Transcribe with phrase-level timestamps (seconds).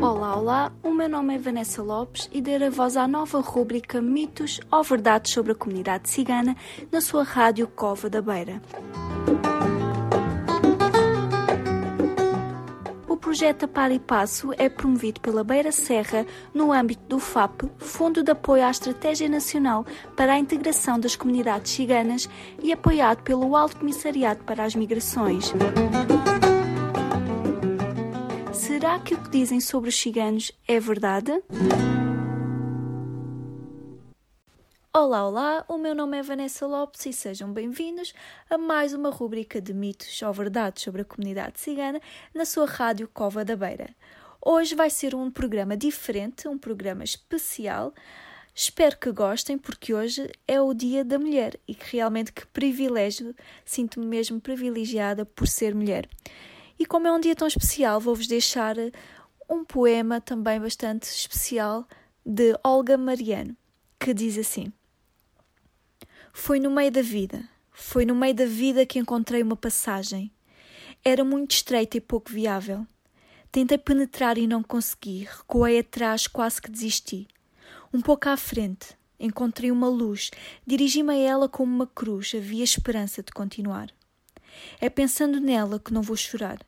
[0.00, 4.60] Olá, olá, o meu nome é Vanessa Lopes e darei voz à nova rúbrica Mitos
[4.70, 6.56] ou Verdades sobre a Comunidade Cigana
[6.90, 8.62] na sua rádio Cova da Beira.
[13.38, 18.20] O projeto Par e Passo é promovido pela Beira Serra no âmbito do FAP, Fundo
[18.20, 22.28] de Apoio à Estratégia Nacional para a Integração das Comunidades Ciganas
[22.60, 25.52] e apoiado pelo Alto Comissariado para as Migrações.
[28.52, 31.40] Será que o que dizem sobre os ciganos é verdade?
[35.00, 38.12] Olá, olá, o meu nome é Vanessa Lopes e sejam bem-vindos
[38.50, 42.00] a mais uma rúbrica de mitos ou verdades sobre a comunidade cigana
[42.34, 43.94] na sua rádio Cova da Beira.
[44.44, 47.94] Hoje vai ser um programa diferente, um programa especial.
[48.52, 53.36] Espero que gostem, porque hoje é o Dia da Mulher e que realmente que privilégio,
[53.64, 56.08] sinto-me mesmo privilegiada por ser mulher.
[56.76, 58.74] E como é um dia tão especial, vou-vos deixar
[59.48, 61.86] um poema também bastante especial
[62.26, 63.56] de Olga Mariano,
[64.00, 64.72] que diz assim:
[66.40, 70.30] Foi no meio da vida, foi no meio da vida que encontrei uma passagem.
[71.04, 72.86] Era muito estreita e pouco viável.
[73.50, 77.26] Tentei penetrar e não consegui, recuei atrás, quase que desisti.
[77.92, 80.30] Um pouco à frente, encontrei uma luz,
[80.64, 83.90] dirigi-me a ela como uma cruz, havia esperança de continuar.
[84.80, 86.60] É pensando nela que não vou chorar.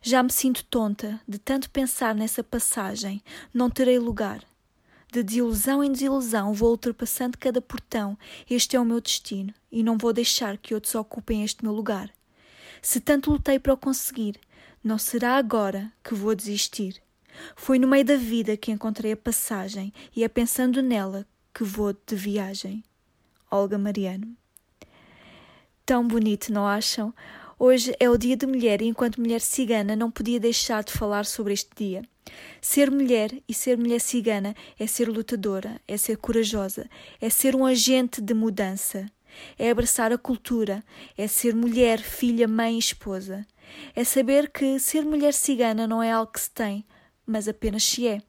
[0.00, 3.20] Já me sinto tonta de tanto pensar nessa passagem,
[3.52, 4.49] não terei lugar.
[5.12, 8.16] De desilusão em desilusão vou ultrapassando cada portão,
[8.48, 12.10] este é o meu destino, e não vou deixar que outros ocupem este meu lugar.
[12.80, 14.38] Se tanto lutei para o conseguir,
[14.84, 17.02] não será agora que vou desistir.
[17.56, 21.92] Foi no meio da vida que encontrei a passagem, e é pensando nela que vou
[21.92, 22.84] de viagem.
[23.50, 24.36] Olga Mariano.
[25.84, 27.12] Tão bonito, não acham?
[27.62, 31.26] Hoje é o Dia de Mulher e, enquanto mulher cigana, não podia deixar de falar
[31.26, 32.02] sobre este dia.
[32.58, 36.88] Ser mulher e ser mulher cigana é ser lutadora, é ser corajosa,
[37.20, 39.04] é ser um agente de mudança,
[39.58, 40.82] é abraçar a cultura,
[41.18, 43.46] é ser mulher, filha, mãe e esposa.
[43.94, 46.82] É saber que ser mulher cigana não é algo que se tem,
[47.26, 48.22] mas apenas se é.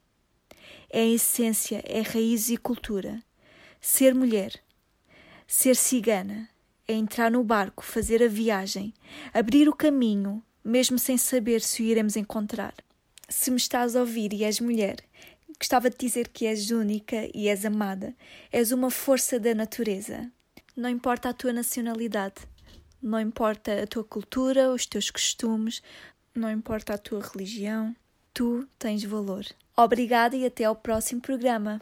[0.89, 3.23] É essência, é raiz e cultura.
[3.79, 4.61] Ser mulher,
[5.47, 6.49] ser cigana,
[6.91, 8.93] é entrar no barco, fazer a viagem,
[9.33, 12.73] abrir o caminho, mesmo sem saber se o iremos encontrar.
[13.27, 14.97] Se me estás a ouvir e és mulher,
[15.57, 18.15] gostava de dizer que és única e és amada.
[18.51, 20.31] És uma força da natureza.
[20.75, 22.47] Não importa a tua nacionalidade,
[23.01, 25.81] não importa a tua cultura, os teus costumes,
[26.33, 27.95] não importa a tua religião,
[28.33, 29.45] tu tens valor.
[29.75, 31.81] Obrigada e até ao próximo programa.